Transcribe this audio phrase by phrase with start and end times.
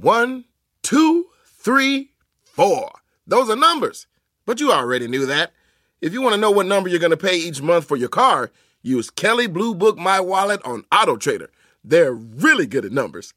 [0.00, 0.44] One,
[0.82, 2.12] two, three,
[2.44, 2.92] four.
[3.26, 4.06] Those are numbers.
[4.46, 5.52] But you already knew that.
[6.00, 8.08] If you want to know what number you're going to pay each month for your
[8.08, 11.50] car, use Kelly Blue Book My Wallet on Auto Trader.
[11.82, 13.34] They're really good at numbers.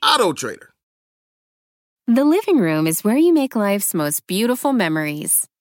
[0.00, 0.72] Auto Trader.
[2.06, 5.48] The living room is where you make life's most beautiful memories.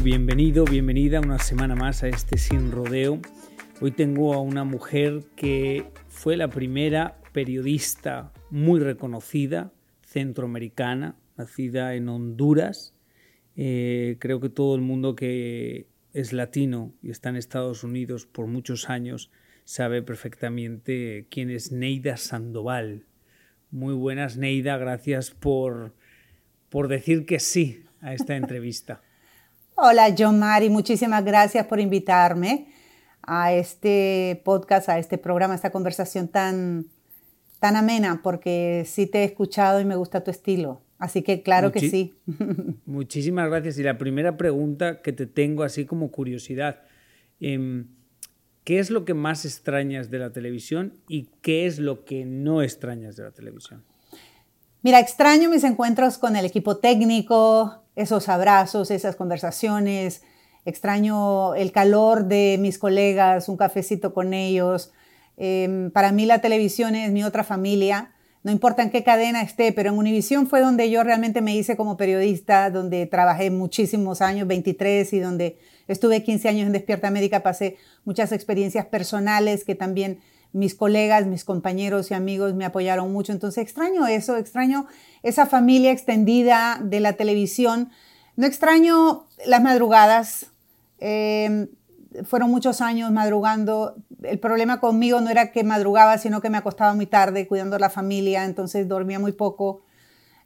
[0.00, 3.20] Bienvenido, bienvenida una semana más a este Sin Rodeo.
[3.80, 9.70] Hoy tengo a una mujer que fue la primera periodista muy reconocida,
[10.04, 12.94] centroamericana, nacida en Honduras.
[13.54, 18.46] Eh, creo que todo el mundo que es latino y está en Estados Unidos por
[18.46, 19.30] muchos años
[19.64, 23.04] sabe perfectamente quién es Neida Sandoval.
[23.70, 25.94] Muy buenas, Neida, gracias por,
[26.70, 29.02] por decir que sí a esta entrevista.
[29.74, 32.66] Hola, John Mari, muchísimas gracias por invitarme
[33.22, 36.86] a este podcast, a este programa, a esta conversación tan,
[37.58, 40.82] tan amena, porque sí te he escuchado y me gusta tu estilo.
[40.98, 42.14] Así que claro que sí.
[42.86, 43.78] Muchísimas gracias.
[43.78, 46.82] Y la primera pregunta que te tengo así como curiosidad,
[47.40, 47.88] em,
[48.64, 52.62] ¿qué es lo que más extrañas de la televisión y qué es lo que no
[52.62, 53.82] extrañas de la televisión?
[54.84, 60.22] Mira, extraño mis encuentros con el equipo técnico, esos abrazos, esas conversaciones.
[60.64, 64.92] Extraño el calor de mis colegas, un cafecito con ellos.
[65.36, 68.10] Em, para mí la televisión es mi otra familia.
[68.42, 71.76] No importa en qué cadena esté, pero en Univisión fue donde yo realmente me hice
[71.76, 77.44] como periodista, donde trabajé muchísimos años, 23, y donde estuve 15 años en Despierta América.
[77.44, 80.18] Pasé muchas experiencias personales que también
[80.52, 83.32] mis colegas, mis compañeros y amigos me apoyaron mucho.
[83.32, 84.86] Entonces extraño eso, extraño
[85.22, 87.90] esa familia extendida de la televisión.
[88.36, 90.46] No extraño las madrugadas.
[90.98, 91.68] Em,
[92.24, 93.96] fueron muchos años madrugando.
[94.22, 97.78] El problema conmigo no era que madrugaba, sino que me acostaba muy tarde cuidando a
[97.78, 99.82] la familia, entonces dormía muy poco.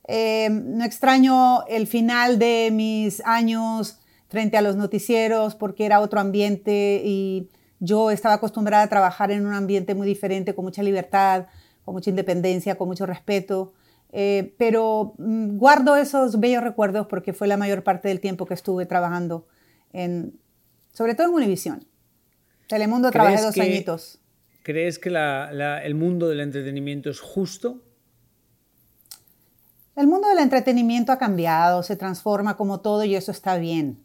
[0.05, 6.21] Em, no extraño el final de mis años frente a los noticieros porque era otro
[6.21, 7.49] ambiente y
[7.81, 11.47] yo estaba acostumbrada a trabajar en un ambiente muy diferente, con mucha libertad,
[11.85, 13.73] con mucha independencia, con mucho respeto.
[14.13, 18.55] Eh, pero mm, guardo esos bellos recuerdos porque fue la mayor parte del tiempo que
[18.55, 19.47] estuve trabajando,
[19.93, 20.39] en,
[20.93, 21.87] sobre todo en Univisión.
[22.69, 24.21] Telemundo trabajé dos añitos.
[24.63, 27.83] ¿Crees que el mundo del entretenimiento es justo?
[29.95, 34.05] El mundo del entretenimiento ha cambiado, se transforma como todo y eso está bien.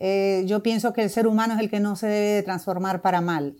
[0.00, 3.20] Eh, yo pienso que el ser humano es el que no se debe transformar para
[3.20, 3.56] mal.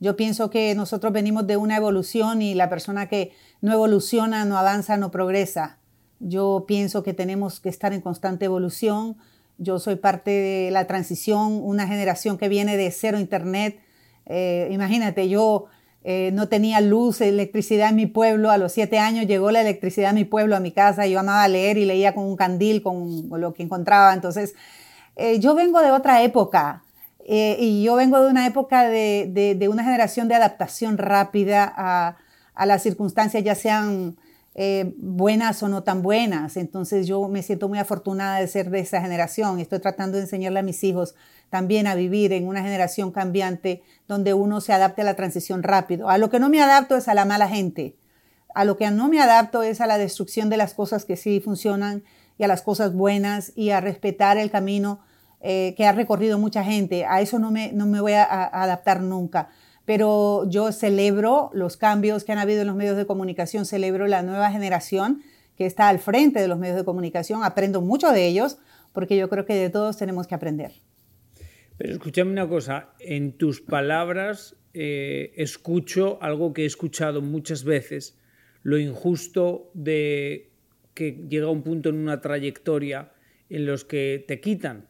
[0.00, 4.58] Yo pienso que nosotros venimos de una evolución y la persona que no evoluciona, no
[4.58, 5.78] avanza, no progresa.
[6.18, 9.16] Yo pienso que tenemos que estar en constante evolución.
[9.58, 13.78] Yo soy parte de la transición, una generación que viene de cero internet.
[14.26, 15.66] Eh, imagínate, yo
[16.02, 18.50] eh, no tenía luz, electricidad en mi pueblo.
[18.50, 21.06] A los siete años llegó la electricidad en mi pueblo, a mi casa.
[21.06, 24.14] Yo amaba leer y leía con un candil, con lo que encontraba.
[24.14, 24.54] Entonces,
[25.20, 26.82] eh, yo vengo de otra época
[27.26, 32.16] eh, y yo vengo de una época de, una generación de adaptación rápida a,
[32.64, 34.16] las circunstancias, ya sean
[34.54, 36.56] eh, buenas o no tan buenas.
[36.56, 39.60] Entonces yo me siento muy afortunada de ser de esa generación.
[39.60, 41.14] Estoy tratando de enseñarle a mis hijos
[41.50, 46.08] también a vivir en una generación cambiante donde uno se adapte a la transición rápido.
[46.08, 47.94] A lo que no me adapto es a la mala gente.
[48.54, 51.40] A lo que no me adapto es a la destrucción de las cosas que sí
[51.40, 52.04] funcionan
[52.38, 55.00] y a las cosas buenas y a respetar el camino
[55.42, 57.06] eh, que ha recorrido mucha gente.
[57.06, 59.48] A eso no me, no me voy a, adaptar nunca.
[59.86, 64.22] Pero yo celebro los cambios que han habido en los medios de comunicación, celebro la
[64.22, 65.22] nueva generación
[65.56, 68.58] que está al frente de los medios de comunicación, aprendo mucho de ellos
[68.92, 70.72] porque yo creo que de todos tenemos que aprender.
[71.78, 78.18] Pero escúchame una cosa, en tus palabras eh, escucho algo que he escuchado muchas veces,
[78.62, 80.50] lo injusto de
[80.92, 83.12] que llega un punto en una trayectoria
[83.48, 84.89] en los que te quitan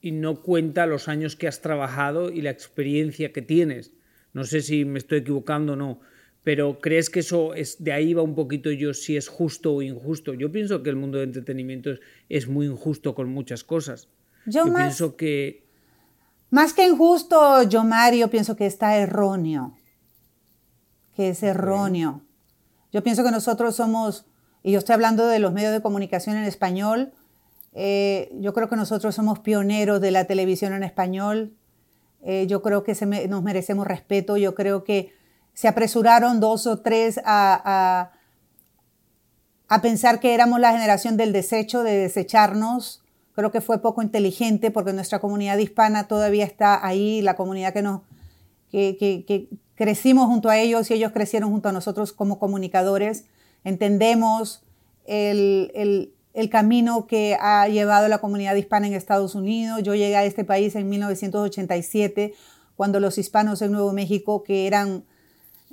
[0.00, 3.92] y no cuenta los años que has trabajado y la experiencia que tienes.
[4.32, 6.00] No sé si me estoy equivocando o no,
[6.42, 9.82] pero ¿crees que eso es de ahí va un poquito yo si es justo o
[9.82, 10.34] injusto?
[10.34, 11.90] Yo pienso que el mundo de entretenimiento
[12.28, 14.08] es, muy injusto con muchas cosas.
[14.46, 15.68] Yo, pienso que
[16.48, 19.76] más que injusto, yo Mario pienso que está erróneo,
[21.14, 22.22] que es erróneo.
[22.90, 24.26] Yo pienso que nosotros somos,
[24.62, 27.12] y yo estoy hablando de los medios de comunicación en español,
[27.72, 31.54] eh, yo creo que nosotros somos pioneros de la televisión en español.
[32.22, 32.94] Eh, yo creo que
[33.28, 34.36] nos merecemos respeto.
[34.36, 35.12] Yo creo que
[35.54, 38.10] se apresuraron dos o tres a,
[39.68, 43.02] a, pensar que éramos la generación del desecho, de desecharnos.
[43.34, 47.82] Creo que fue poco inteligente porque nuestra comunidad hispana todavía está ahí, la comunidad que,
[47.82, 48.02] nos,
[48.70, 53.24] que, que crecimos junto a ellos y ellos crecieron junto a nosotros como comunicadores.
[53.64, 54.62] Entendemos
[55.06, 59.82] el, el, el, camino que ha llevado la comunidad hispana en Estados Unidos.
[59.82, 62.34] Yo llegué a este país en 1987,
[62.76, 65.04] cuando los hispanos en Nuevo México, que eran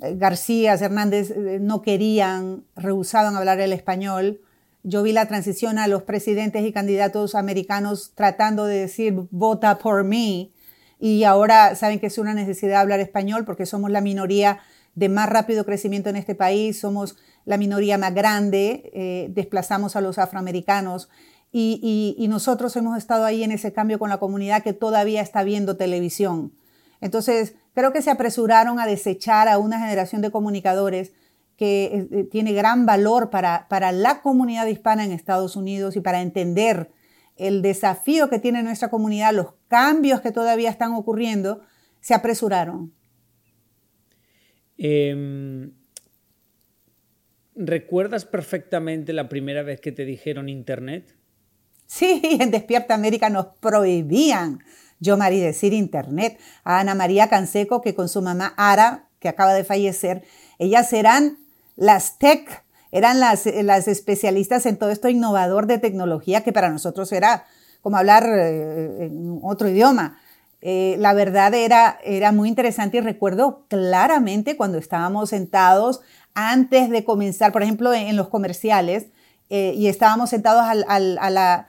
[0.00, 4.40] eh, García, Hernández, eh, no querían, rehusaban hablar el español.
[4.82, 10.04] Yo vi la transición a los presidentes y candidatos americanos tratando de decir, vota por
[10.04, 10.52] mí
[11.00, 14.60] y ahora saben que es una necesidad hablar español porque somos la minoría
[14.98, 20.00] de más rápido crecimiento en este país, somos la minoría más grande, eh, desplazamos a
[20.00, 21.08] los afroamericanos
[21.52, 25.76] y, nosotros hemos estado ahí en ese cambio con la comunidad que todavía está viendo
[25.76, 26.52] televisión.
[27.00, 31.12] Entonces, creo que se apresuraron a desechar a una generación de comunicadores
[31.56, 36.00] que eh, eh, tiene gran valor para, para la comunidad hispana en Estados Unidos y
[36.00, 36.90] para entender
[37.36, 41.60] el desafío que tiene nuestra comunidad, los cambios que todavía están ocurriendo,
[42.00, 42.97] se apresuraron.
[44.78, 45.72] Em,
[47.54, 51.14] ¿Recuerdas perfectamente la primera vez que te dijeron Internet?
[51.86, 54.60] Sí, en Despierta América nos prohibían
[55.00, 56.38] yo, María, decir Internet.
[56.64, 60.24] A Ana María Canseco, que con su mamá Ara, que acaba de fallecer,
[60.58, 61.38] ellas eran
[61.76, 67.12] las tech eran las, las especialistas en todo esto innovador de tecnología que para nosotros
[67.12, 67.44] era
[67.82, 70.18] como hablar eh, en otro idioma.
[70.60, 76.00] Eh, la verdad era, era muy interesante y recuerdo claramente cuando estábamos sentados
[76.34, 79.06] antes de comenzar, por ejemplo, en, los comerciales,
[79.50, 81.66] eh, y estábamos sentados al, al,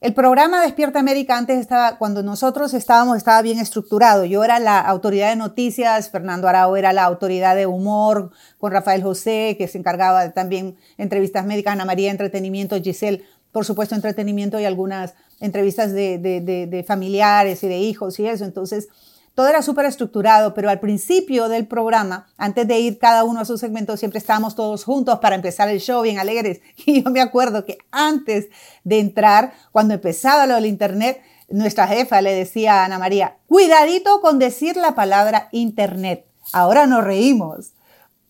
[0.00, 4.26] el programa Despierta América antes estaba, cuando nosotros estábamos, estaba bien estructurado.
[4.26, 9.02] Yo era la autoridad de noticias, Fernando Arao era la autoridad de humor, con Rafael
[9.02, 14.60] José, que se encargaba de también entrevistas médicas, Ana María, entretenimiento, Giselle, por supuesto, entretenimiento
[14.60, 18.44] y algunas entrevistas de, familiares y de hijos y eso.
[18.44, 18.88] Entonces,
[19.34, 23.44] todo era súper estructurado, pero al principio del programa, antes de ir cada uno a
[23.44, 26.60] su segmento, siempre estábamos todos juntos para empezar el show bien alegres.
[26.86, 28.46] Y yo me acuerdo que antes
[28.84, 34.20] de entrar, cuando empezaba lo del internet, nuestra jefa le decía a Ana María, cuidadito
[34.20, 36.26] con decir la palabra internet.
[36.52, 37.72] Ahora nos reímos.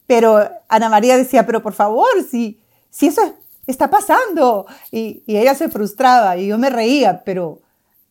[0.06, 2.60] Pero Ana María decía, pero por favor, si,
[2.90, 3.34] si eso
[3.66, 4.66] está pasando.
[4.90, 7.60] Y, ella se frustraba y yo me reía, pero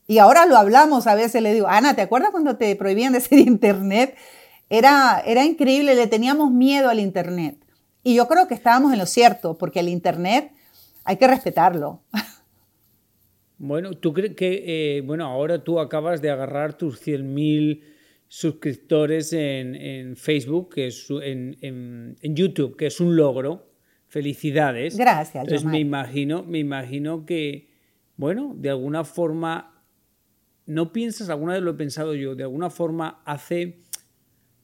[0.06, 3.40] y ahora lo hablamos, a veces le digo, Ana, ¿te acuerdas cuando te prohibían decir
[3.40, 4.16] internet?
[4.70, 7.58] Era, era increíble, le teníamos miedo al internet.
[8.04, 10.52] Y yo creo que estábamos en lo cierto, porque el internet
[11.04, 12.02] hay que respetarlo.
[13.60, 17.82] Bueno, tú crees que, eh, bueno, ahora tú acabas de agarrar tus 100.000
[18.28, 23.73] suscriptores en, Facebook, que es en, en, YouTube, que es un logro.
[24.14, 24.96] Felicidades.
[24.96, 25.44] Gracias.
[25.44, 27.72] Entonces me imagino, me imagino que,
[28.16, 29.74] bueno, de alguna forma
[30.68, 33.80] ¿no piensas, alguna vez lo he pensado yo, de alguna forma hace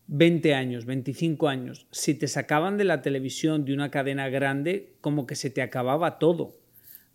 [0.08, 5.26] 20 años, 25 años, si te sacaban de la televisión de una cadena grande, como
[5.26, 6.60] que se te acababa todo.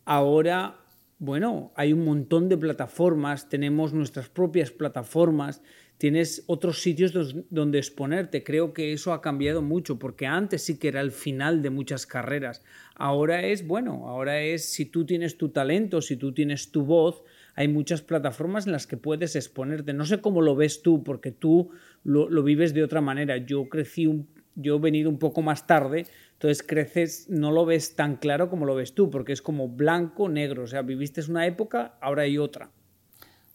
[0.05, 0.84] Ahora,
[1.19, 5.63] bueno, hay un montón de plataformas, tenemos nuestras propias plataformas,
[5.99, 7.13] tienes otros sitios
[7.51, 8.43] donde exponerte.
[8.43, 12.07] Creo que eso ha cambiado mucho, porque antes sí que era el final de muchas
[12.07, 12.63] carreras.
[12.95, 17.23] Ahora es, bueno, ahora es si tú tienes tu talento, si tú tienes tu voz,
[17.55, 19.93] hay muchas plataformas en las que puedes exponerte.
[19.93, 21.71] No sé cómo lo ves tú, porque tú
[22.03, 23.37] lo, vives de otra manera.
[23.39, 26.07] Yo crecí, yo he venido un poco más tarde,
[26.45, 30.29] entonces creces, no lo ves tan claro como lo ves tú, porque es como blanco,
[30.29, 30.65] negro.
[30.65, 32.69] O sea, viviste una época, ahora hay otra.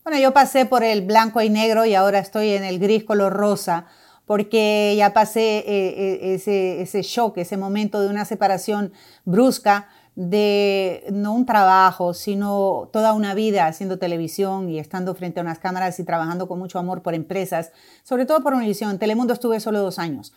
[0.03, 3.33] Bueno, yo pasé por el blanco y negro y ahora estoy en el gris color
[3.33, 3.85] rosa
[4.25, 8.91] porque ya pasé eh, eh, ese, ese shock, ese momento de una separación
[9.23, 15.43] brusca de no un trabajo, sino toda una vida haciendo televisión y estando frente a
[15.43, 18.89] unas cámaras y trabajando con mucho amor por empresas, sobre todo por Univision.
[18.89, 20.33] En Telemundo estuve solo dos años,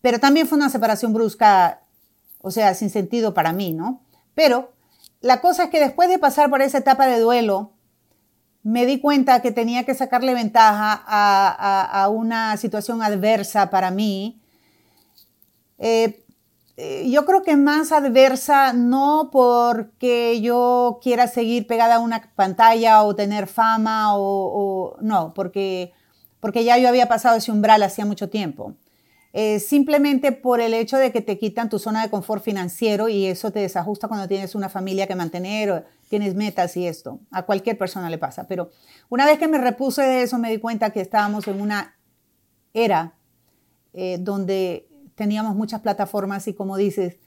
[0.00, 1.82] pero también fue una separación brusca,
[2.40, 4.02] o sea, sin sentido para mí, ¿no?
[4.34, 4.72] Pero
[5.20, 7.72] la cosa es que después de pasar por esa etapa de duelo,
[8.62, 14.40] me di cuenta que tenía que sacarle ventaja a, una situación adversa para mí.
[15.78, 16.24] Eh,
[16.76, 23.02] eh, yo creo que más adversa no porque yo quiera seguir pegada a una pantalla
[23.02, 25.92] o tener fama o, no, porque,
[26.38, 28.74] porque ya yo había pasado ese umbral hacía mucho tiempo.
[29.32, 33.26] Eh, simplemente por el hecho de que te quitan tu zona de confort financiero y
[33.26, 37.20] eso te desajusta cuando tienes una familia que mantener o tienes metas y esto.
[37.30, 38.46] A cualquier persona le pasa.
[38.48, 38.70] Pero
[39.10, 41.94] una vez que me repuse de eso, me di cuenta que estábamos en una
[42.72, 43.14] era
[43.92, 47.18] eh, donde teníamos muchas plataformas y como dices,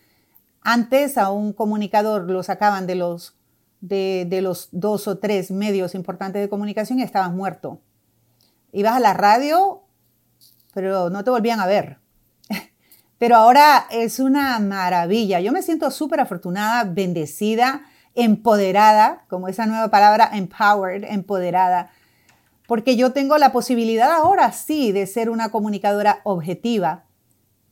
[0.62, 3.36] antes a un comunicador lo sacaban de los,
[3.80, 7.80] de, de los dos o tres medios importantes de comunicación y estabas muerto.
[8.72, 9.84] Ibas a la radio
[10.74, 12.00] pero no te volvían a ver.
[13.18, 15.40] Pero ahora es una maravilla.
[15.40, 17.84] Yo me siento súper afortunada, bendecida,
[18.16, 21.92] empoderada, como esa nueva palabra, empowered, empoderada,
[22.68, 27.06] porque yo tengo la posibilidad ahora sí de ser una comunicadora objetiva,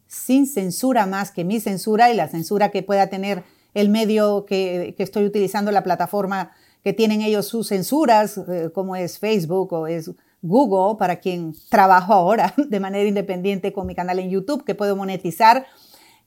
[0.08, 4.96] sin censura más que mi censura y la censura que pueda tener el medio que,
[4.98, 6.52] estoy utilizando, la plataforma
[6.84, 12.14] que tienen ellos sus censuras, eh, como es Facebook o es Google, para quien trabajo
[12.14, 15.66] ahora de manera independiente con mi canal en YouTube, que puedo monetizar,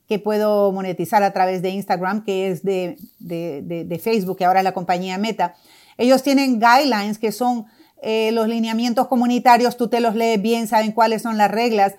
[0.06, 4.64] que puedo monetizar a través de Instagram, que es de, de, Facebook, que ahora es
[4.64, 5.54] la compañía Meta.
[5.96, 7.66] Ellos tienen guidelines que son
[8.02, 11.94] eh, los lineamientos comunitarios, tú te los lees bien, saben cuáles son las reglas,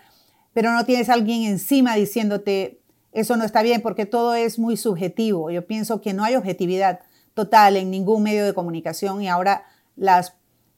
[0.53, 4.75] pero no tienes a alguien encima diciéndote eso no está bien porque todo es muy
[4.75, 5.51] subjetivo.
[5.51, 7.01] Yo pienso que no hay objetividad
[7.34, 9.65] total en ningún medio de comunicación y ahora
[9.96, 10.36] las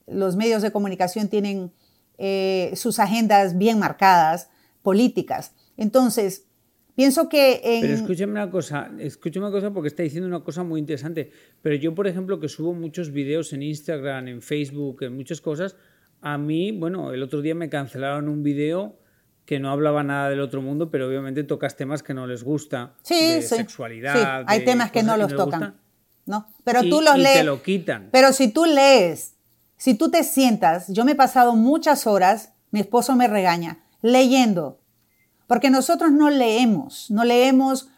[0.08, 1.72] los medios de comunicación tienen
[2.18, 4.50] eh, sus agendas bien marcadas,
[4.82, 5.54] políticas.
[5.78, 6.46] Entonces,
[6.96, 7.60] pienso que...
[7.82, 11.32] Pero escúchame una cosa, escúchame una cosa porque está diciendo una cosa muy interesante.
[11.62, 15.76] Pero yo, por ejemplo, que subo muchos videos en Instagram, en Facebook, en muchas cosas,
[16.22, 18.98] a mí, bueno, el otro día me cancelaron un video
[19.46, 22.96] que no hablaba nada del otro mundo, pero obviamente tocas temas que no les gusta.
[23.04, 24.44] Sí, de sexualidad.
[24.48, 25.76] hay temas que no los tocan.
[26.26, 26.48] ¿no?
[26.64, 27.38] Pero tú los y lees.
[27.38, 28.10] Te lo quitan.
[28.12, 29.35] Pero si tú lees
[29.78, 34.80] si tú te sientas, yo me he pasado muchas horas, mi esposo me regaña, leyendo,
[35.48, 37.90] porque nosotros no leemos, no leemos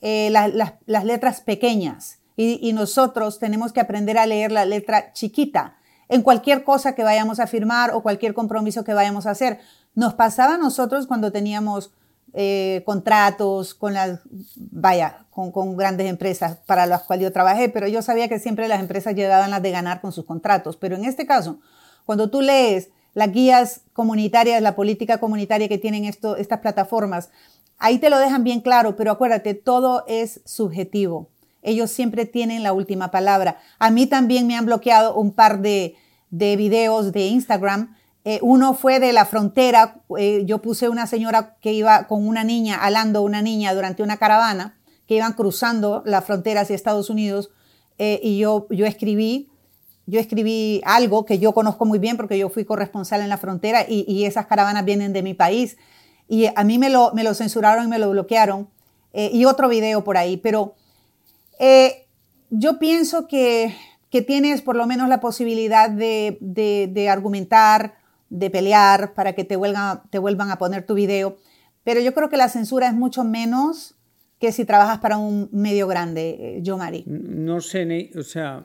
[0.00, 5.76] eh, las letras pequeñas y, nosotros tenemos que aprender a leer la letra chiquita
[6.08, 9.60] en cualquier cosa que vayamos a firmar o cualquier compromiso que vayamos a hacer.
[9.94, 11.92] Nos pasaba a nosotros cuando teníamos
[12.34, 14.20] eh, contratos con las,
[14.56, 18.68] vaya, con, con, grandes empresas para las cuales yo trabajé, pero yo sabía que siempre
[18.68, 20.76] las empresas llegaban las de ganar con sus contratos.
[20.76, 21.60] Pero en este caso,
[22.06, 27.30] cuando tú lees las guías comunitarias, la política comunitaria que tienen esto, estas plataformas,
[27.78, 31.28] ahí te lo dejan bien claro, pero acuérdate, todo es subjetivo.
[31.62, 33.58] Ellos siempre tienen la última palabra.
[33.78, 35.96] A mí también me han bloqueado un par de,
[36.30, 37.94] de videos de Instagram
[38.24, 42.44] eh, uno fue de la frontera, eh, yo puse una señora que iba con una
[42.44, 47.50] niña, alando una niña durante una caravana, que iban cruzando la frontera hacia Estados Unidos,
[47.98, 49.50] eh, y yo, yo escribí,
[50.06, 53.84] yo escribí algo que yo conozco muy bien porque yo fui corresponsal en la frontera
[53.88, 55.76] y, y esas caravanas vienen de mi país,
[56.28, 58.68] y a mí me lo, me lo censuraron y me lo bloquearon,
[59.14, 60.74] y otro video por ahí, pero
[62.48, 63.76] yo pienso que,
[64.08, 67.92] que, tienes por lo menos la posibilidad de, de, de argumentar,
[68.32, 71.36] de pelear para que te vuelvan, te vuelvan a poner tu video.
[71.84, 73.96] Pero yo creo que la censura es mucho menos
[74.38, 77.04] que si trabajas para un medio grande, yo, eh, Mari.
[77.06, 78.64] No sé, o sea...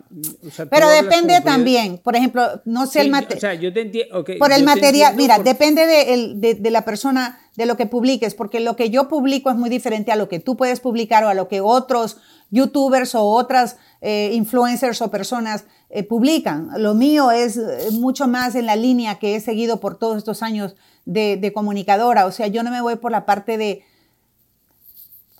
[0.71, 3.37] Pero depende también, por ejemplo, no sé el material...
[3.37, 4.25] O sea, yo te entiendo...
[4.39, 8.75] por el material, mira, depende de, de, la persona, de lo que publiques, porque lo
[8.75, 11.47] que yo publico es muy diferente a lo que tú puedes publicar o a lo
[11.47, 12.17] que otros
[12.49, 16.69] youtubers o otras eh, influencers o personas eh, publican.
[16.77, 20.43] Lo mío es eh, mucho más en la línea que he seguido por todos estos
[20.43, 20.75] años
[21.05, 22.25] de, comunicadora.
[22.25, 23.83] O sea, yo no me voy por la parte de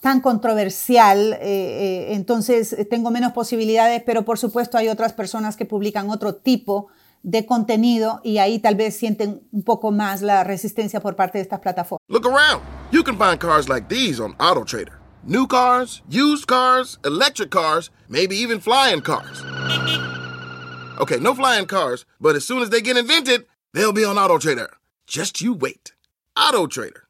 [0.02, 6.36] tan controversial, entonces tengo menos posibilidades, pero por supuesto hay otras personas que publican otro
[6.36, 6.88] tipo
[7.24, 11.42] de contenido y ahí tal vez sienten un poco más la resistencia por parte de
[11.42, 12.02] estas plataformas.
[12.08, 12.62] Look around.
[12.92, 14.94] You can find cars like these on AutoTrader.
[15.26, 19.44] New cars, used cars, electric cars, maybe even flying cars.
[21.00, 24.38] Okay, no flying cars, but as soon as they get invented, they'll be on Auto
[24.38, 24.72] Trader.
[25.06, 25.94] Just you wait.
[26.36, 27.08] Auto Trader.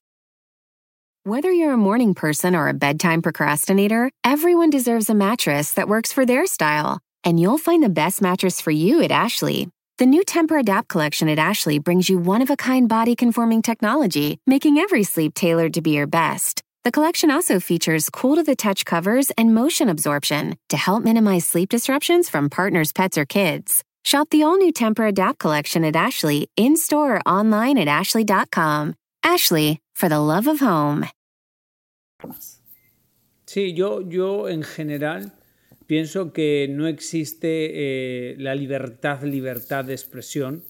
[1.23, 6.13] Whether you're a morning person or a bedtime procrastinator, everyone deserves a mattress that works
[6.13, 6.99] for their style.
[7.23, 9.67] And you'll find the best mattress for you at Ashley.
[9.97, 13.61] The new Temper Adapt collection at Ashley brings you one of a kind body conforming
[13.61, 16.61] technology, making every sleep tailored to be your best.
[16.87, 21.45] The collection also features cool to the touch covers and motion absorption to help minimize
[21.45, 23.83] sleep disruptions from partners, pets, or kids.
[24.05, 28.95] Shop the all new Temper Adapt collection at Ashley in store or online at ashley.com.
[29.21, 31.05] Ashley, for the love of home.
[33.45, 35.33] Sí, yo, yo en general
[35.87, 40.63] pienso que no existe eh, la libertad, libertad de expresión,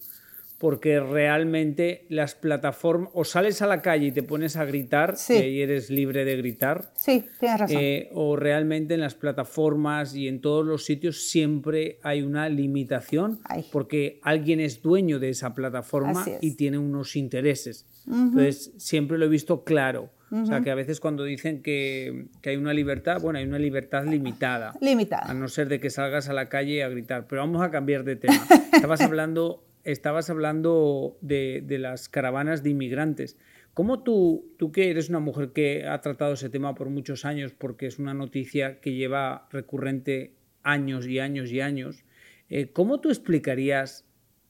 [0.57, 5.61] porque realmente las plataformas, o sales a la calle y te pones a gritar, y
[5.61, 6.91] eres libre de gritar.
[6.95, 7.77] Sí, tienes razón.
[7.79, 13.39] Eh, o realmente en las plataformas y en todos los sitios siempre hay una limitación,
[13.71, 17.85] porque alguien es dueño de esa plataforma y tiene unos intereses.
[18.07, 20.09] Entonces, siempre lo he visto claro.
[20.29, 23.59] O sea, que a veces cuando dicen que, que, hay una libertad, bueno, hay una
[23.59, 24.73] libertad limitada.
[24.81, 25.23] Limitada.
[25.29, 27.27] A no ser de que salgas a la calle a gritar.
[27.27, 28.45] Pero vamos a cambiar de tema.
[28.73, 33.38] Estabas hablando estabas hablando de, las caravanas de inmigrantes.
[33.74, 37.53] ¿Cómo tú, tú que eres una mujer que ha tratado ese tema por muchos años,
[37.53, 42.03] porque es una noticia que lleva recurrente años y años y años,
[42.50, 44.06] eh, ¿cómo tú explicarías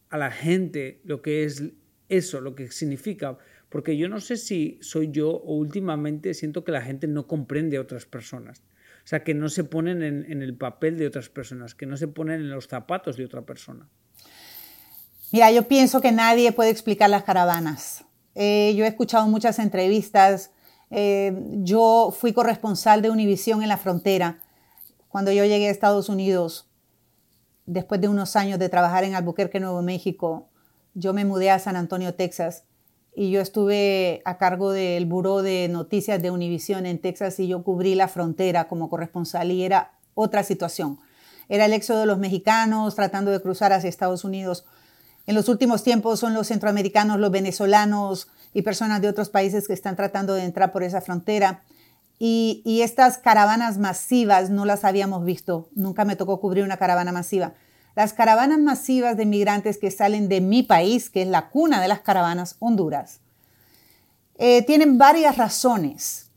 [0.10, 1.72] a la gente lo que es
[2.10, 3.38] eso, lo que significa?
[3.70, 7.78] Porque yo no sé si soy yo o últimamente siento que la gente no comprende
[7.78, 8.64] a otras personas.
[9.04, 12.08] O sea, que no se ponen en el papel de otras personas, que no se
[12.08, 13.88] ponen en los zapatos de otra persona.
[15.32, 18.06] Mira, yo pienso que nadie puede explicar las caravanas.
[18.34, 20.52] Eh, yo he escuchado muchas entrevistas.
[20.90, 24.40] Eh, yo fui corresponsal de Univisión en la frontera
[25.10, 26.70] cuando yo llegué a Estados Unidos.
[27.66, 30.48] Después de unos años de trabajar en Albuquerque, Nuevo México,
[30.94, 32.64] yo me mudé a San Antonio, Texas,
[33.14, 37.64] y yo estuve a cargo del Buró de Noticias de Univisión en Texas y yo
[37.64, 41.00] cubrí la frontera como corresponsal y era otra situación.
[41.50, 44.66] Era el éxodo de los mexicanos tratando de cruzar hacia Estados Unidos
[45.28, 49.74] en los últimos tiempos son los centroamericanos, los venezolanos y personas de otros países que
[49.74, 51.64] están tratando de entrar por esa frontera.
[52.18, 55.70] Y, estas caravanas masivas no las habíamos visto.
[55.76, 57.54] Nunca me tocó cubrir una caravana masiva.
[57.94, 61.90] Las caravanas masivas de migrantes que salen de mi país, que es la cuna de
[61.90, 63.20] las caravanas, Honduras,
[64.38, 66.32] eh, tienen varias razones.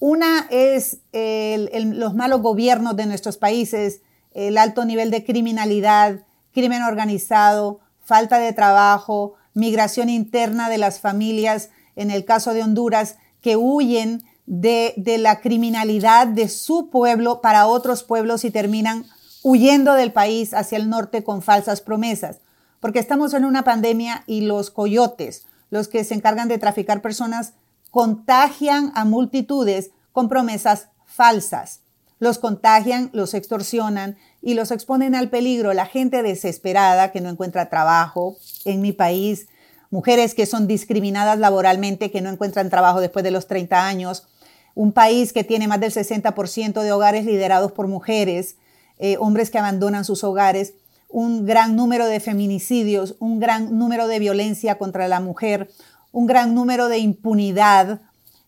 [0.00, 4.00] Una es los malos gobiernos de nuestros países,
[4.32, 6.20] el alto nivel de criminalidad,
[6.52, 13.18] crimen organizado, falta de trabajo, migración interna de las familias, en el caso de Honduras,
[13.40, 19.06] que huyen de, la criminalidad de su pueblo para otros pueblos y terminan
[19.44, 22.40] huyendo del país hacia el norte con falsas promesas.
[22.80, 27.52] Porque estamos en una pandemia y los coyotes, los que se encargan de traficar personas,
[27.92, 31.82] contagian a multitudes con promesas falsas.
[32.20, 35.72] Los contagian, los extorsionan y los exponen al peligro.
[35.72, 39.48] La gente desesperada que no encuentra trabajo en mi país,
[39.90, 44.28] mujeres que son discriminadas laboralmente, que no encuentran trabajo después de los 30 años,
[44.74, 48.56] un país que tiene más del 60% de hogares liderados por mujeres,
[48.98, 50.74] eh, hombres que abandonan sus hogares,
[51.08, 55.70] un gran número de feminicidios, un gran número de violencia contra la mujer,
[56.12, 58.00] un gran número de impunidad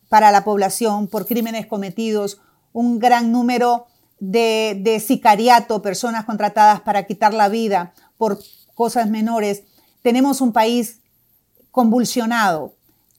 [0.09, 2.41] para la población por crímenes cometidos,
[2.73, 3.87] un gran número
[4.19, 8.39] de, sicariato, personas contratadas para quitar la vida por
[8.75, 9.65] cosas menores,
[10.03, 11.01] tenemos un país
[11.71, 12.75] convulsionado.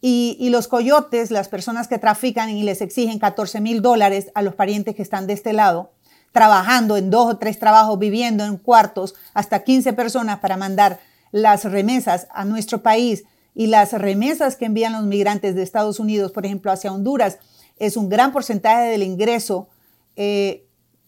[0.05, 4.53] Y, los coyotes, las personas que trafican y les exigen 14 mil dólares a los
[4.53, 5.91] parientes que están de este lado,
[6.33, 10.99] trabajando en dos o tres trabajos, viviendo en cuartos, hasta 15 personas para mandar
[11.31, 13.23] las remesas a nuestro país
[13.55, 17.39] y las remesas que envían los migrantes de Estados Unidos, por ejemplo, hacia Honduras,
[17.77, 19.69] es un gran porcentaje del ingreso
[20.15, 20.65] eh,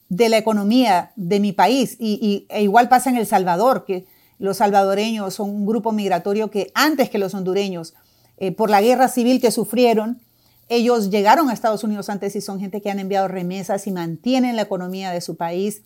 [0.09, 1.97] de la economía de mi país.
[1.99, 4.05] Y, e igual pasa en El Salvador, que
[4.37, 7.93] los salvadoreños son un grupo migratorio que antes que los hondureños,
[8.37, 10.21] eh, por la guerra civil que sufrieron,
[10.67, 14.55] ellos llegaron a Estados Unidos antes y son gente que han enviado remesas y mantienen
[14.55, 15.83] la economía de su país.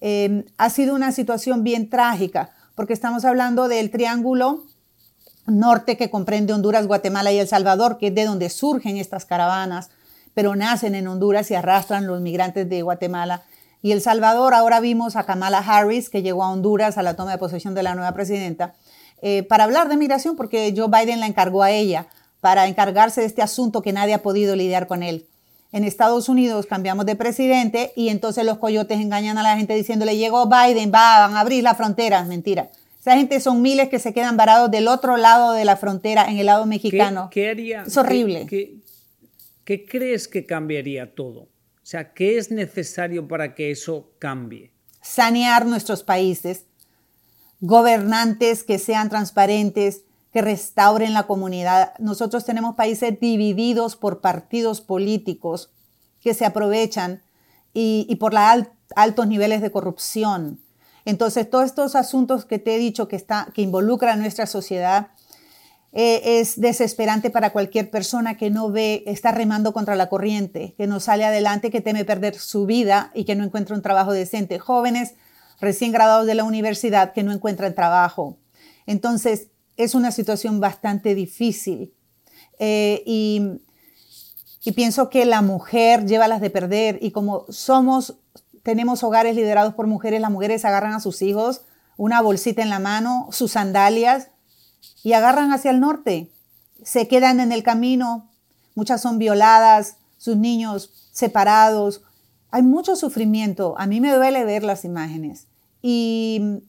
[0.00, 4.64] Em, ha sido una situación bien trágica porque estamos hablando del triángulo
[5.46, 9.90] norte que comprende Honduras, Guatemala y El Salvador, que es de donde surgen estas caravanas
[10.38, 13.42] pero nacen en Honduras y arrastran los migrantes de Guatemala
[13.82, 14.54] y El Salvador.
[14.54, 17.82] Ahora vimos a Kamala Harris, que llegó a Honduras a la toma de posesión de
[17.82, 18.76] la nueva presidenta,
[19.20, 22.06] eh, para hablar de migración, porque Joe Biden la encargó a ella
[22.40, 25.26] para encargarse de este asunto que nadie ha podido lidiar con él.
[25.72, 30.16] En Estados Unidos cambiamos de presidente y entonces los coyotes engañan a la gente diciéndole,
[30.16, 32.22] llegó Biden, va, van a abrir la frontera.
[32.22, 32.70] Mentira.
[33.00, 36.38] Esa gente son miles que se quedan varados del otro lado de la frontera, en
[36.38, 37.28] el lado mexicano.
[37.28, 37.82] ¿Qué, haría?
[37.82, 38.46] Es horrible.
[38.46, 38.78] ¿Qué
[39.86, 41.40] crees que cambiaría todo?
[41.40, 44.72] O sea, ¿qué es necesario para que eso cambie?
[45.02, 46.64] Sanear nuestros países,
[47.60, 51.92] gobernantes que sean transparentes, que restauren la comunidad.
[51.98, 55.70] Nosotros tenemos países divididos por partidos políticos
[56.20, 57.22] que se aprovechan
[57.72, 60.60] y, por los altos niveles de corrupción.
[61.04, 65.08] Entonces, todos estos asuntos que te he dicho que, que involucran a nuestra sociedad
[65.92, 70.86] eh, es desesperante para cualquier persona que no ve, está remando contra la corriente, que
[70.86, 74.58] no sale adelante, que teme perder su vida y que no encuentra un trabajo decente.
[74.58, 75.14] Jóvenes
[75.60, 78.36] recién graduados de la universidad que no encuentran trabajo.
[78.86, 81.94] Entonces, es una situación bastante difícil.
[82.58, 83.60] Eh, y,
[84.64, 88.18] y pienso que la mujer lleva las de perder y como somos,
[88.62, 91.62] tenemos hogares liderados por mujeres, las mujeres agarran a sus hijos,
[91.96, 94.28] una bolsita en la mano, sus sandalias
[95.02, 96.30] y agarran hacia el norte.
[96.82, 98.28] Se quedan en el camino,
[98.74, 102.02] muchas son violadas, sus niños separados.
[102.50, 103.74] Hay mucho sufrimiento.
[103.78, 105.46] A mí me duele ver las imágenes.
[105.82, 106.60] Y,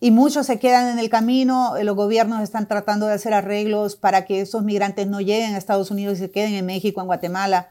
[0.00, 1.74] y muchos se quedan en el camino.
[1.82, 5.90] Los gobiernos están tratando de hacer arreglos para que esos migrantes no lleguen a Estados
[5.90, 7.70] Unidos y se queden en México, en Guatemala.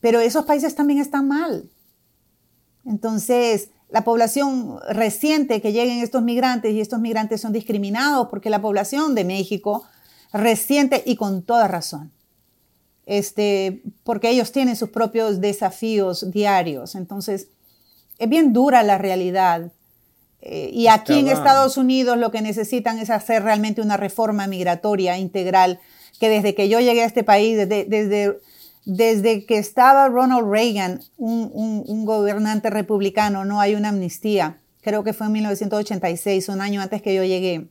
[0.00, 1.68] Pero esos países también están mal.
[2.84, 8.60] Entonces, la población reciente que lleguen estos migrantes y estos migrantes son discriminados porque la
[8.60, 9.84] población de México
[10.32, 12.12] reciente y con toda razón
[13.06, 16.96] este, porque ellos tienen sus propios desafíos diarios.
[16.96, 17.48] Entonces,
[18.18, 19.70] es bien dura la realidad.
[20.42, 25.16] Eh, y aquí en Estados Unidos lo que necesitan es hacer realmente una reforma migratoria
[25.18, 25.80] integral,
[26.20, 28.40] que desde que yo llegué a este país, desde, desde,
[28.86, 34.58] desde que estaba Ronald Reagan, un, gobernante republicano, no hay una amnistía.
[34.80, 37.68] Creo que fue en 1986, un año antes que yo llegué.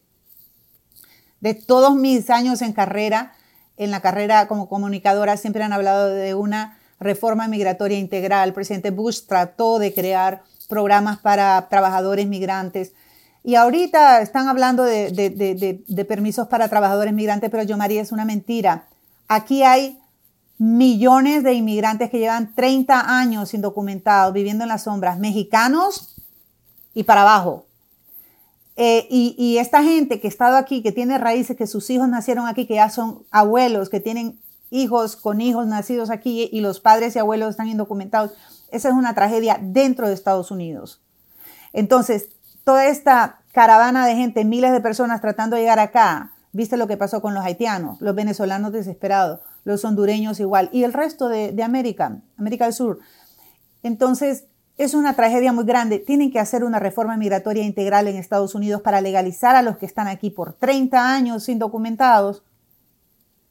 [1.39, 3.33] De todos mis años en carrera,
[3.77, 8.49] en la carrera como comunicadora siempre han hablado de una reforma migratoria integral.
[8.49, 12.91] El presidente Bush trató de crear programas para trabajadores migrantes.
[13.41, 18.87] Y ahorita están hablando de, permisos para trabajadores migrantes, pero yo, María, es una mentira.
[19.29, 19.97] Aquí hay
[20.57, 26.15] millones de inmigrantes que llevan 30 años indocumentados, viviendo en las sombras, mexicanos
[26.93, 27.65] y para abajo.
[28.77, 32.47] Eh, y, esta gente que ha estado aquí, que tiene raíces, que sus hijos nacieron
[32.47, 34.37] aquí, que ya son abuelos, que tienen
[34.69, 38.33] hijos con hijos nacidos aquí y los padres y abuelos están indocumentados,
[38.71, 41.01] esa es una tragedia dentro de Estados Unidos.
[41.71, 42.29] Entonces,
[42.65, 46.97] toda esta caravana de gente, miles de personas tratando de llegar acá, viste lo que
[46.97, 52.21] pasó con los haitianos, los venezolanos desesperados, los hondureños igual, y el resto de, América,
[52.37, 52.99] América del Sur.
[53.83, 54.45] Entonces,
[54.77, 55.99] es una tragedia muy grande.
[55.99, 59.85] Tienen que hacer una reforma migratoria integral en Estados Unidos para legalizar a los que
[59.85, 62.43] están aquí por 30 años indocumentados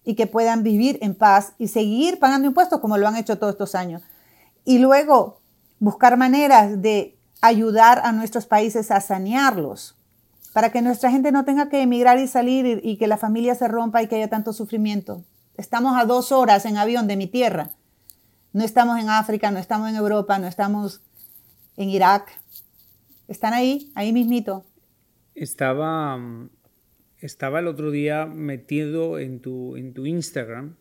[0.04, 3.54] y que puedan vivir en paz y seguir pagando impuestos como lo han hecho todos
[3.54, 4.02] estos años.
[4.64, 5.40] Y luego
[5.78, 9.96] buscar maneras de ayudar a nuestros países a sanearlos
[10.52, 13.66] para que nuestra gente no tenga que emigrar y salir y, que la familia se
[13.66, 15.24] rompa y que haya tanto sufrimiento.
[15.56, 17.70] Estamos a dos horas en avión de mi tierra.
[18.52, 21.00] No estamos en África, no estamos en Europa, no estamos
[21.76, 22.28] en Irak.
[23.28, 24.64] Están ahí, ahí mismito.
[25.34, 26.48] Estaba,
[27.18, 30.76] estaba el otro día metido en tu, en tu Instagram,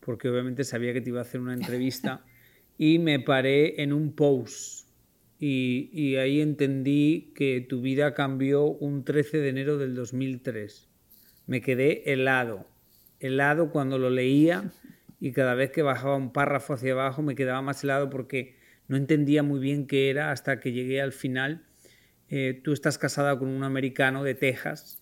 [0.00, 2.24] porque obviamente sabía que te iba a hacer una entrevista,
[2.78, 4.88] y me paré en un post.
[5.38, 10.88] Y, y, ahí entendí que tu vida cambió un 13 de enero del 2003.
[11.48, 12.66] Me quedé helado,
[13.22, 14.70] helado cuando lo leía
[15.20, 18.56] y cada vez que bajaba un párrafo hacia abajo me quedaba más helado porque
[18.88, 21.64] no entendía muy bien qué era hasta que llegué al final.
[22.28, 25.00] Eh, tú estás casada con un americano de Texas,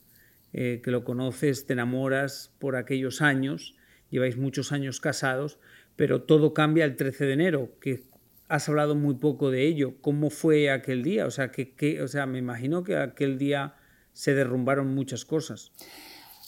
[0.53, 3.77] eh, que lo conoces, te enamoras por aquellos años,
[4.11, 5.59] lleváis muchos años casados,
[5.97, 8.03] pero todo cambia el 13 de enero, que
[8.49, 9.95] has hablado muy poco de ello.
[10.01, 11.25] ¿Cómo fue aquel día?
[11.25, 13.77] O sea, que, o sea, me imagino que aquel día
[14.13, 15.73] se derrumbaron muchas cosas.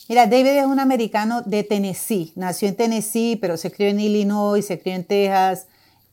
[0.09, 2.33] Mira, David es un americano de Tennessee.
[2.35, 5.69] Nació en Tennessee, pero se crió en Illinois, se crió en Texas.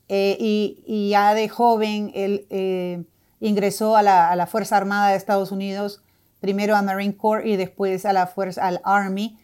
[0.08, 3.04] Eh, y, ya de joven él eh,
[3.40, 6.02] ingresó a la, Fuerza Armada de Estados Unidos,
[6.40, 9.38] primero a Marine Corps y después a la Fuerza, al Army.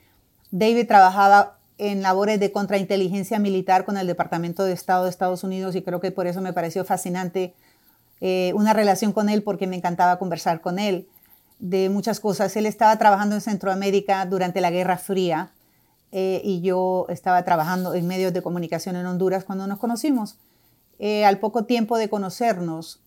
[0.52, 5.76] David trabajaba en labores de contrainteligencia militar con el Departamento de Estado de Estados Unidos
[5.76, 7.54] y creo que por eso me pareció fascinante
[8.22, 11.10] eh, una relación con él porque me encantaba conversar con él
[11.60, 12.56] de muchas cosas.
[12.56, 15.52] Él estaba trabajando en Centroamérica durante la Guerra Fría
[16.12, 20.38] y yo estaba trabajando en medios de comunicación en Honduras cuando nos conocimos.
[20.98, 23.02] Eh, al poco tiempo de conocernos,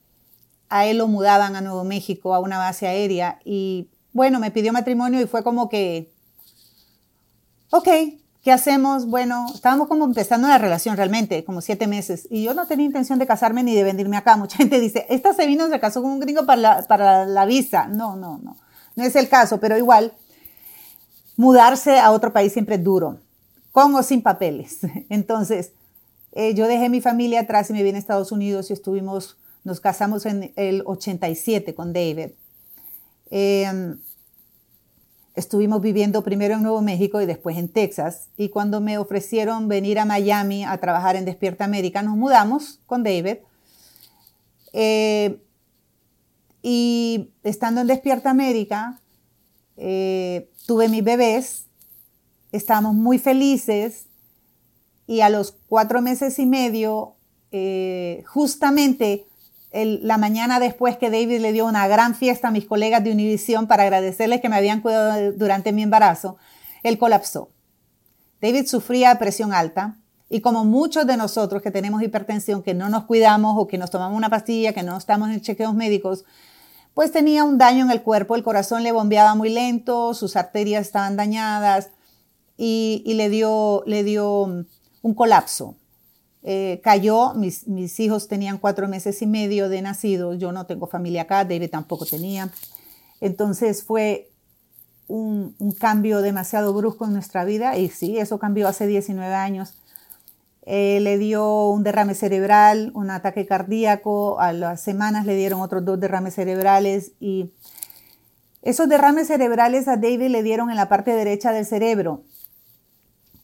[0.69, 4.73] a él lo mudaban a Nuevo México, a una base aérea, y bueno, me pidió
[4.73, 6.13] matrimonio y fue como que,
[7.71, 7.89] ok,
[8.43, 9.07] ¿qué hacemos?
[9.07, 13.19] Bueno, estábamos como empezando una relación realmente, como siete meses, y yo no tenía intención
[13.19, 14.37] de casarme ni de venirme acá.
[14.37, 17.89] Mucha gente dice, esta se vino, se casó con un gringo para la, para visa.
[17.89, 18.57] No, no, no,
[18.97, 20.13] no es el caso, pero igual,
[21.37, 23.19] mudarse a otro país siempre es duro,
[23.73, 24.81] con o sin papeles.
[25.09, 25.73] Entonces,
[26.33, 29.81] eh, yo dejé mi familia atrás y me vine a Estados Unidos y estuvimos, nos
[29.81, 32.31] casamos en el 87 con David.
[33.31, 33.99] Em,
[35.39, 38.29] estuvimos viviendo primero en Nuevo México y después en Texas.
[38.37, 43.05] Y cuando me ofrecieron venir a Miami a trabajar en Despierta América, nos mudamos con
[43.05, 43.37] David.
[44.73, 45.41] Eh,
[46.61, 49.01] y estando en Despierta América,
[49.77, 51.67] eh, tuve mis bebés,
[52.51, 54.07] estábamos muy felices
[55.07, 57.15] y a los cuatro meses y medio,
[57.53, 59.25] eh, justamente
[59.73, 63.67] la mañana después que David le dio una gran fiesta a mis colegas de Univision
[63.67, 66.39] para agradecerles que me habían cuidado durante mi embarazo,
[66.83, 67.51] él colapsó.
[68.41, 69.97] David sufría presión alta
[70.31, 73.91] y como muchos de nosotros que tenemos hipertensión, que no nos cuidamos o que nos
[73.91, 76.25] tomamos una pastilla, que no estamos en chequeos médicos,
[76.95, 80.83] pues tenía un daño en el cuerpo, el corazón le bombeaba muy lento, sus arterias
[80.83, 81.91] estaban dañadas
[82.57, 85.77] y, le, dio, un colapso.
[86.51, 90.87] Eh, cayó, mis, mis, hijos tenían cuatro meses y medio de nacidos, yo no tengo
[90.87, 92.49] familia acá, David tampoco tenía.
[93.21, 94.31] Entonces fue
[95.09, 99.75] un, un, cambio demasiado brusco en nuestra vida y sí, eso cambió hace 19 años.
[100.63, 105.85] Eh, le dio un derrame cerebral, un ataque cardíaco, a las semanas le dieron otros
[105.85, 107.53] dos derrames cerebrales y
[108.63, 112.23] esos derrames cerebrales a David le dieron en la parte derecha del cerebro.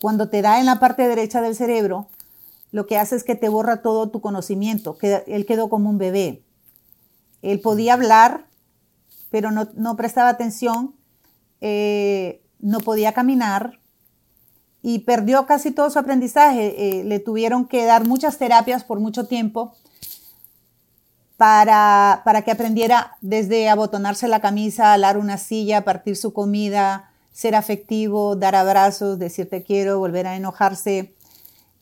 [0.00, 2.08] Cuando te da en la parte derecha del cerebro,
[2.74, 4.98] lo que hace es que te borra todo tu conocimiento.
[5.28, 6.42] Él quedó como un bebé.
[7.40, 8.46] Él podía hablar,
[9.30, 10.92] pero no, prestaba atención,
[11.60, 13.78] eh, no podía caminar
[14.82, 16.98] y perdió casi todo su aprendizaje.
[16.98, 19.76] Eh, le tuvieron que dar muchas terapias por mucho tiempo
[21.37, 27.54] para, para que aprendiera desde abotonarse la camisa, alar una silla, partir su comida, ser
[27.54, 31.13] afectivo, dar abrazos, decir te quiero, volver a enojarse.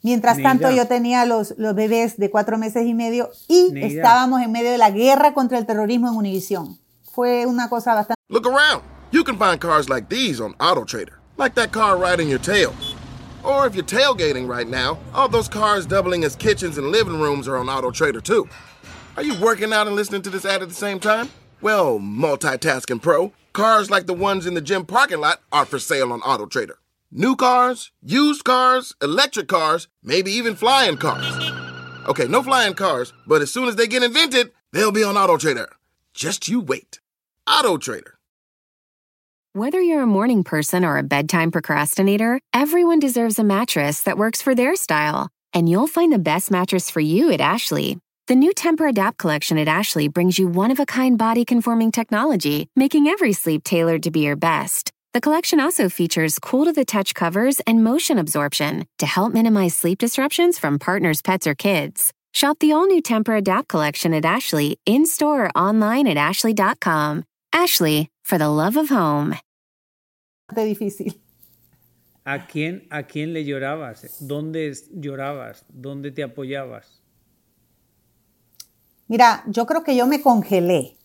[0.02, 4.50] Mientras tanto, yo tenía los, los bebés de cuatro meses y medio y estábamos en
[4.50, 6.78] medio de la guerra contra el terrorismo en Univision.
[7.04, 8.14] Fue una cosa bastante.
[8.28, 8.82] Look around.
[9.12, 12.74] You can find cars like these on AutoTrader, like that car riding your tail.
[13.44, 17.46] Or if you're tailgating right now, all those cars doubling as kitchens and living rooms
[17.46, 18.48] are on AutoTrader too.
[19.16, 21.28] Are you working out and listening to this ad at the same time?
[21.60, 26.12] Well, multitasking pro, cars like the ones in the gym parking lot are for sale
[26.12, 26.76] on AutoTrader.
[27.14, 31.52] New cars, used cars, electric cars, maybe even flying cars.
[32.08, 35.66] Okay, no flying cars, but as soon as they get invented, they'll be on AutoTrader.
[36.14, 37.00] Just you wait.
[37.46, 38.12] AutoTrader.
[39.52, 44.40] Whether you're a morning person or a bedtime procrastinator, everyone deserves a mattress that works
[44.40, 45.28] for their style.
[45.52, 47.98] And you'll find the best mattress for you at Ashley.
[48.26, 51.92] The new Temper Adapt collection at Ashley brings you one of a kind body conforming
[51.92, 54.92] technology, making every sleep tailored to be your best.
[55.14, 59.76] The collection also features cool to the touch covers and motion absorption to help minimize
[59.76, 62.14] sleep disruptions from partners, pets, or kids.
[62.32, 67.24] Shop the all new Temper Adapt collection at Ashley in store or online at ashley.com.
[67.52, 69.36] Ashley, for the love of home.
[70.50, 71.14] Difícil.
[72.24, 74.16] ¿A quién, ¿A quién le llorabas?
[74.26, 75.62] ¿Dónde llorabas?
[75.68, 77.02] ¿Dónde te apoyabas?
[79.08, 80.96] Mira, yo creo que yo me congelé.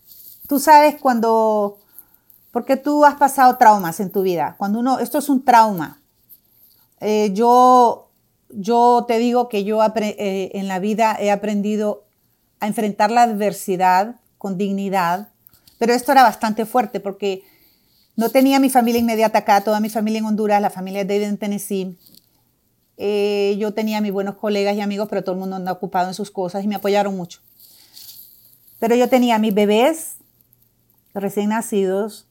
[0.48, 1.80] Tú sabes cuando
[2.58, 4.56] porque tú has pasado traumas en tu vida.
[4.58, 6.02] Cuando uno, esto es un trauma.
[7.00, 8.10] Eh, yo,
[8.50, 12.06] yo te digo que yo eh, en la vida he aprendido
[12.60, 15.30] a enfrentar la adversidad con dignidad,
[15.78, 17.44] pero esto era bastante fuerte porque
[18.16, 21.30] no tenía mi familia inmediata acá, toda mi familia en Honduras, la familia de David
[21.30, 21.96] en Tennessee.
[22.98, 26.16] Eh, yo tenía mis buenos colegas y amigos, pero todo el mundo anda ocupado en
[26.16, 27.40] sus cosas y me apoyaron mucho.
[28.80, 30.16] Pero yo tenía mis bebés
[31.14, 32.27] recién nacidos,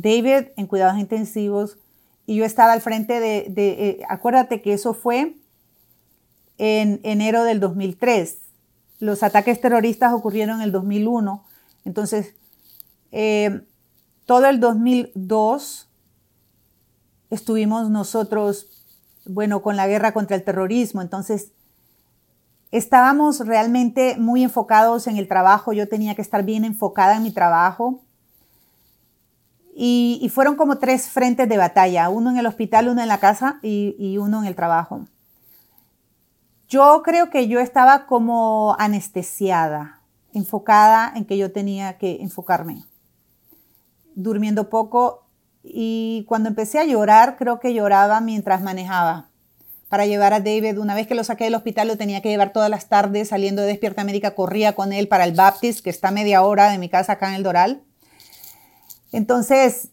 [0.00, 1.78] David en cuidados intensivos
[2.26, 5.36] y yo estaba al frente de, eh, acuérdate que eso fue
[6.58, 8.38] en enero del 2003.
[9.00, 11.44] Los ataques terroristas ocurrieron en el 2001.
[11.84, 12.34] Entonces,
[13.12, 13.62] eh,
[14.26, 15.88] todo el 2002
[17.30, 18.68] estuvimos nosotros,
[19.24, 21.00] bueno, con la guerra contra el terrorismo.
[21.00, 21.52] Entonces,
[22.70, 25.72] estábamos realmente muy enfocados en el trabajo.
[25.72, 28.02] Yo tenía que estar bien enfocada en mi trabajo.
[29.80, 33.60] Y, fueron como tres frentes de batalla, uno en el hospital, uno en la casa
[33.62, 35.04] y, uno en el trabajo.
[36.66, 40.00] Yo creo que yo estaba como anestesiada,
[40.34, 42.82] enfocada en que yo tenía que enfocarme,
[44.16, 45.28] durmiendo poco
[45.62, 49.28] y cuando empecé a llorar, creo que lloraba mientras manejaba
[49.88, 50.78] para llevar a David.
[50.78, 53.62] Una vez que lo saqué del hospital, lo tenía que llevar todas las tardes, saliendo
[53.62, 56.88] de Despierta América, corría con él para el Baptist, que está media hora de mi
[56.88, 57.84] casa acá en el Doral.
[59.12, 59.90] Entonces,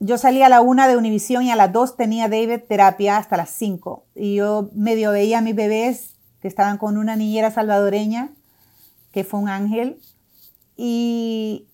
[0.00, 3.36] yo salía a la una de Univisión y a las dos tenía David terapia hasta
[3.36, 4.06] las cinco.
[4.14, 8.30] Y yo medio veía a mis bebés que estaban con una niñera salvadoreña,
[9.12, 10.00] que fue un ángel.
[10.76, 11.68] Y,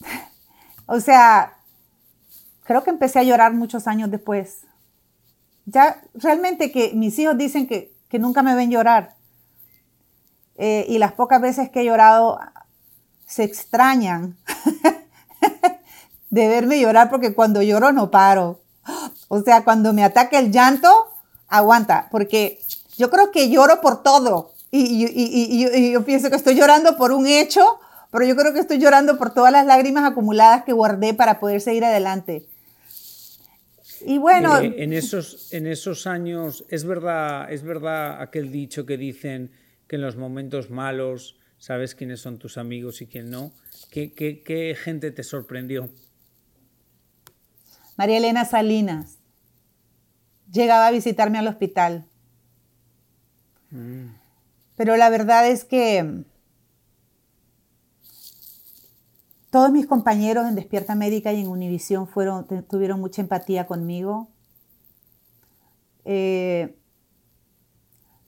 [0.86, 1.58] o sea,
[2.64, 4.62] creo que empecé a llorar muchos años después.
[5.66, 9.14] Ya realmente que mis hijos dicen que, nunca me ven llorar.
[10.56, 12.40] Eh, y las pocas veces que he llorado
[13.28, 14.36] se extrañan
[16.30, 18.60] de verme llorar porque cuando lloro no paro.
[19.28, 20.88] O sea, cuando me ataca el llanto,
[21.48, 22.60] aguanta, porque
[22.96, 24.54] yo creo que lloro por todo.
[24.70, 27.78] Y, y, yo pienso que estoy llorando por un hecho,
[28.10, 31.60] pero yo creo que estoy llorando por todas las lágrimas acumuladas que guardé para poder
[31.60, 32.46] seguir adelante.
[34.04, 34.58] Y bueno.
[34.58, 39.50] Eh, en, esos, en esos años, es verdad, es verdad aquel dicho que dicen
[39.86, 43.52] que en los momentos malos sabes quiénes son tus amigos y quién no.
[43.90, 45.90] ¿Qué, qué, qué gente te sorprendió?
[47.96, 49.18] María Elena Salinas
[50.50, 52.06] llegaba a visitarme al hospital.
[53.70, 54.06] Mm.
[54.76, 56.24] Pero la verdad es que
[59.50, 64.28] todos mis compañeros en Despierta Médica y en Univisión fueron, tuvieron mucha empatía conmigo.
[66.04, 66.78] Eh,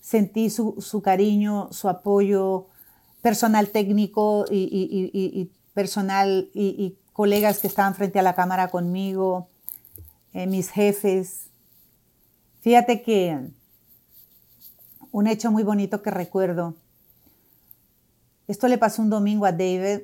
[0.00, 2.69] sentí su, cariño, su apoyo,
[3.22, 9.50] personal técnico y, personal y, colegas que estaban frente a la cámara conmigo,
[10.32, 11.50] eh, mis jefes.
[12.60, 13.50] Fíjate que
[15.10, 16.76] un hecho muy bonito que recuerdo.
[18.48, 20.02] Esto le pasó un domingo a David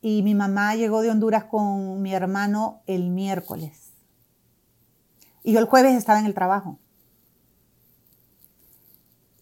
[0.00, 3.92] y mi mamá llegó de Honduras con mi hermano el miércoles.
[5.44, 6.78] Y yo el jueves estaba en el trabajo.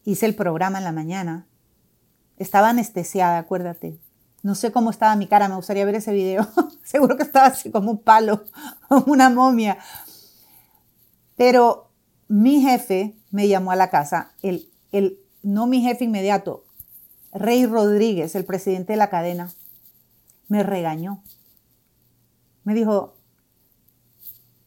[0.05, 1.47] Hice el programa en la mañana.
[2.41, 4.01] Estaba anestesiada, acuérdate.
[4.43, 6.49] No sé cómo estaba mi cara, me gustaría ver ese video.
[6.83, 8.45] Seguro que estaba así como un palo,
[8.89, 9.77] como una momia.
[11.37, 11.91] Pero
[12.29, 16.65] mi jefe me llamó a la casa, el, el, no mi jefe inmediato,
[17.31, 19.53] Rey Rodríguez, el presidente de la cadena,
[20.49, 21.23] me regañó.
[22.65, 23.17] Me dijo,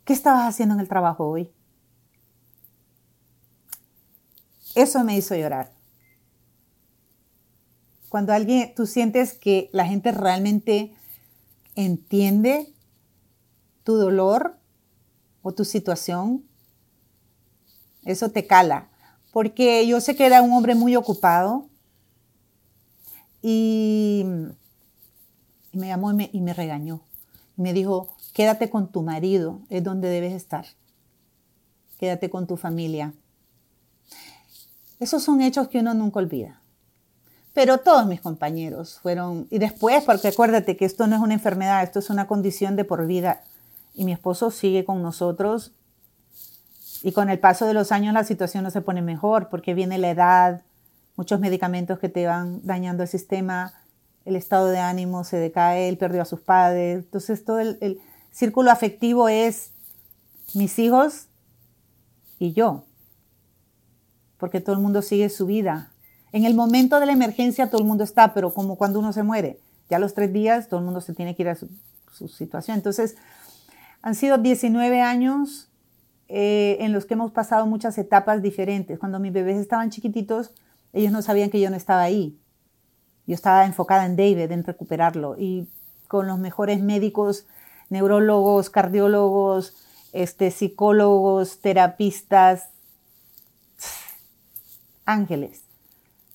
[0.05, 1.51] ¿qué estabas haciendo en el trabajo hoy?
[4.75, 5.72] Eso me hizo llorar.
[8.13, 10.93] Cuando alguien, tú sientes que la gente realmente
[11.73, 12.71] entiende
[13.83, 14.59] tu dolor
[15.41, 16.43] o tu situación,
[18.03, 18.91] eso te cala.
[19.31, 21.69] Porque yo sé que era un hombre muy ocupado
[23.41, 24.25] y,
[25.71, 27.01] me llamó y me, y me regañó.
[27.57, 30.67] Y me dijo, quédate con tu marido, es donde debes estar.
[31.97, 33.11] Quédate con tu familia.
[34.99, 36.62] Esos son hechos que uno nunca olvida.
[37.53, 41.83] Pero todos mis compañeros fueron, y después, porque acuérdate que esto no es una enfermedad,
[41.83, 43.43] esto es una condición de por vida.
[43.93, 45.71] Y mi esposo sigue con nosotros
[47.03, 49.97] y con el paso de los años la situación no se pone mejor porque viene
[49.97, 50.61] la edad,
[51.17, 53.73] muchos medicamentos que te van dañando el sistema,
[54.23, 57.03] el estado de ánimo se decae, él perdió a sus padres.
[57.03, 57.99] Entonces todo el,
[58.31, 59.69] círculo afectivo es
[60.55, 61.27] mis hijos
[62.39, 62.83] y yo,
[64.37, 65.92] porque todo el mundo sigue su vida.
[66.33, 69.23] En el momento de la emergencia todo el mundo está, pero como cuando uno se
[69.23, 71.69] muere, ya los tres días todo el mundo se tiene que ir a su,
[72.11, 72.75] su situación.
[72.75, 73.15] Entonces,
[74.01, 75.69] han sido 19 años
[76.27, 78.99] eh, en los que hemos pasado muchas etapas diferentes.
[78.99, 80.51] Cuando mis bebés estaban chiquititos,
[80.91, 82.39] ellos no sabían que yo no estaba ahí.
[83.25, 85.35] Yo estaba enfocada en David, en recuperarlo.
[85.37, 85.69] Y
[86.07, 87.45] con los mejores médicos,
[87.89, 89.75] neurólogos, cardiólogos,
[90.11, 92.69] este, psicólogos, terapistas,
[95.05, 95.62] ángeles,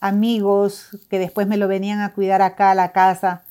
[0.00, 3.42] amigos que después me lo venían a cuidar acá a la casa.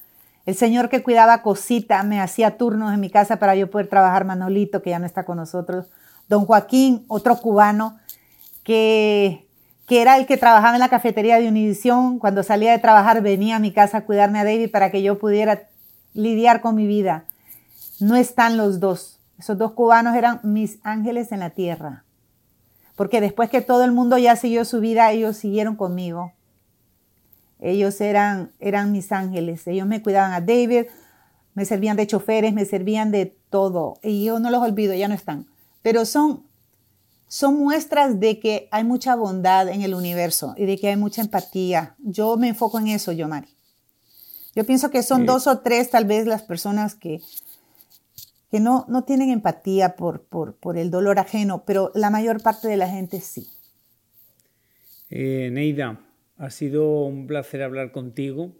[0.45, 4.25] El señor que cuidaba cosita me hacía turnos en mi casa para yo poder trabajar
[4.25, 5.87] Manolito, que ya no está con nosotros
[6.27, 7.97] don Joaquín, otro cubano,
[8.63, 9.47] que,
[9.87, 12.19] que era el que trabajaba en la cafetería de Univisión.
[12.19, 15.17] Cuando salía de trabajar venía a mi casa a cuidarme a David para que yo
[15.19, 15.69] pudiera
[16.13, 17.25] lidiar con mi vida.
[17.99, 19.19] No están los dos.
[19.39, 22.03] Esos dos cubanos eran mis ángeles en la tierra.
[22.95, 26.33] Porque después que todo el mundo ya siguió su vida, ellos siguieron conmigo.
[27.59, 29.67] Ellos eran, eran mis ángeles.
[29.67, 30.85] Ellos me cuidaban a David,
[31.53, 33.99] me servían de choferes, me servían de todo.
[34.03, 35.47] Y yo no los olvido, ya no están
[35.87, 36.43] pero son,
[37.29, 41.21] son muestras de que hay mucha bondad en el universo y de que hay mucha
[41.21, 41.95] empatía.
[41.99, 43.47] Yo me enfoco en eso, yo, Mari.
[44.53, 47.21] Yo pienso que son dos o tres tal vez las personas que,
[48.51, 52.67] que no, no tienen empatía por, por, por, el dolor ajeno, pero la mayor parte
[52.67, 53.47] de la gente sí.
[55.09, 56.01] Eh, Neida,
[56.37, 58.55] ha sido un placer hablar contigo.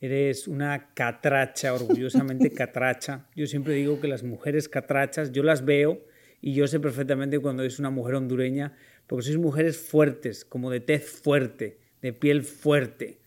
[0.00, 3.26] Eres una catracha, orgullosamente catracha.
[3.34, 6.04] Yo siempre digo que las mujeres catrachas, yo las veo
[6.40, 8.74] y yo sé perfectamente cuando es una mujer hondureña,
[9.06, 13.20] porque sois mujeres fuertes, como de tez fuerte, de piel fuerte.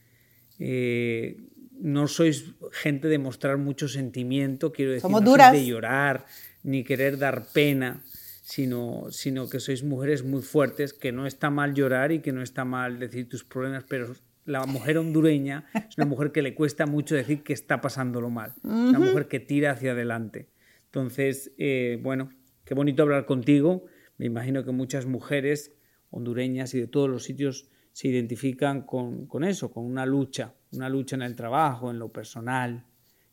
[0.60, 1.38] Eh,
[1.80, 6.26] no sois gente de mostrar mucho sentimiento, quiero decir, no Sois de llorar
[6.64, 8.03] ni querer dar pena,
[8.46, 12.43] sino, sino que sois mujeres muy fuertes, que no está mal llorar y que no
[12.43, 14.14] está mal decir tus problemas, pero
[14.46, 18.54] la mujer hondureña es una mujer que le cuesta mucho decir que está pasándolo mal.
[18.62, 20.48] Una mujer que tira hacia adelante.
[20.86, 22.30] Entonces, eh, bueno,
[22.66, 23.86] qué bonito hablar contigo.
[24.20, 25.74] Me imagino que muchas mujeres
[26.12, 30.88] hondureñas y de todos los sitios se identifican con, con eso, con una lucha, una
[30.88, 32.86] lucha en el trabajo, en lo personal,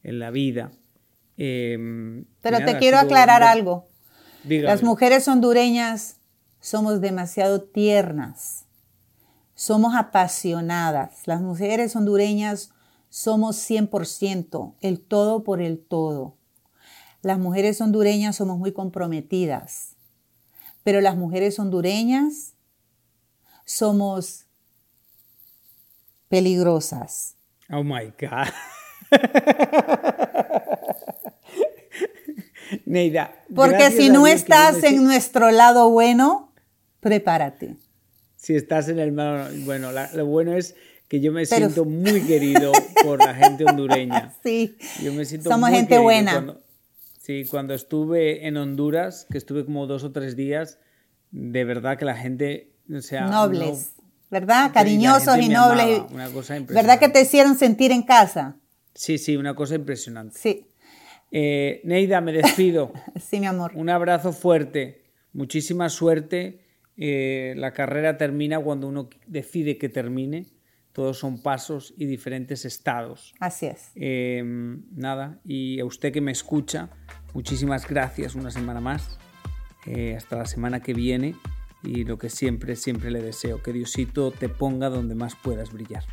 [0.03, 0.73] en la vida.
[1.37, 3.92] Em, Pero te quiero aclarar algo.
[4.45, 6.17] Las mujeres hondureñas
[6.61, 8.65] somos demasiado tiernas,
[9.55, 11.27] somos apasionadas.
[11.27, 12.73] Las mujeres hondureñas
[13.09, 16.37] somos 100%, el todo por el todo.
[17.23, 19.97] Las mujeres hondureñas somos muy comprometidas,
[20.83, 22.55] pero las mujeres hondureñas
[23.65, 24.47] somos
[26.29, 27.37] peligrosas.
[27.71, 28.49] Oh my God.
[32.93, 33.35] Neida.
[33.55, 36.53] Porque si no estás en nuestro lado bueno,
[37.01, 37.77] prepárate.
[38.37, 40.75] Si estás en el malo, bueno, lo bueno es
[41.09, 42.71] que yo me siento muy querido
[43.03, 44.35] por la gente hondureña.
[44.43, 44.77] Sí.
[45.03, 46.59] Yo me siento Somos gente buena.
[47.19, 50.79] sí, cuando estuve en Honduras, que estuve como dos o tres días,
[51.31, 53.93] de verdad que la gente, o sea, nobles,
[54.31, 54.71] ¿verdad?
[54.75, 56.03] Cariñosos y nobles.
[56.11, 58.57] Una cosa ¿Verdad que te hicieron sentir en casa?
[58.95, 60.39] Sí, sí, una cosa impresionante.
[60.39, 60.67] Sí.
[61.33, 62.93] Eh, Neida, me despido.
[63.21, 63.73] sí, mi amor.
[63.75, 65.03] Un abrazo fuerte,
[65.33, 66.61] muchísima suerte.
[66.97, 70.47] Eh, la carrera termina cuando uno decide que termine.
[70.93, 73.35] Todos son pasos y diferentes estados.
[73.41, 73.93] Así es.
[73.95, 76.91] Em, nada, y a usted que me escucha,
[77.33, 79.19] muchísimas gracias una semana más.
[79.87, 81.35] Eh, hasta la semana que viene.
[81.83, 86.05] Y lo que siempre, siempre le deseo, que Diosito te ponga donde más puedas brillar.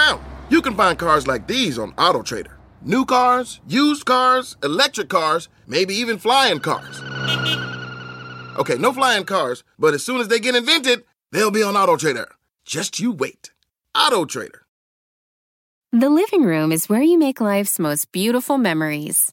[0.00, 0.24] Around.
[0.48, 2.54] You can find cars like these on AutoTrader.
[2.82, 7.00] New cars, used cars, electric cars, maybe even flying cars.
[8.58, 12.26] Okay, no flying cars, but as soon as they get invented, they'll be on AutoTrader.
[12.64, 13.52] Just you wait.
[13.94, 14.60] AutoTrader.
[15.92, 19.32] The living room is where you make life's most beautiful memories.